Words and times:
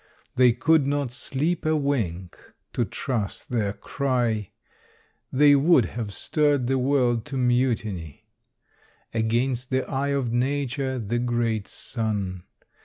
They 0.35 0.51
could 0.51 0.87
not 0.87 1.11
sleep 1.13 1.63
a 1.63 1.75
wink 1.75 2.35
(to 2.73 2.85
trust 2.85 3.51
their 3.51 3.71
cry): 3.71 4.49
They 5.31 5.55
would 5.55 5.85
have 5.93 6.11
stirred 6.11 6.65
the 6.65 6.79
world 6.79 7.23
to 7.25 7.37
mutiny 7.37 8.25
Against 9.13 9.69
the 9.69 9.87
eye 9.87 10.07
of 10.09 10.33
nature 10.33 10.97
the 10.97 11.19
great 11.19 11.67
sun. 11.67 12.45